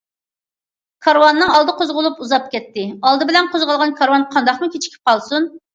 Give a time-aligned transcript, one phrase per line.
[1.07, 5.53] كارۋاننىڭ ئالدى قوزغىلىپ ئۇزاپ كەتتى، ئالدى بىلەن قوزغالغان كارۋان قانداقمۇ كېچىكىپ قالسۇن؟!